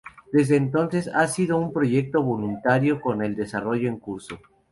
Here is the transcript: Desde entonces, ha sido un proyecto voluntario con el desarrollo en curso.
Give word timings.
Desde 0.33 0.55
entonces, 0.55 1.07
ha 1.13 1.27
sido 1.27 1.57
un 1.59 1.71
proyecto 1.71 2.23
voluntario 2.23 2.99
con 2.99 3.21
el 3.23 3.35
desarrollo 3.35 3.87
en 3.87 3.99
curso. 3.99 4.39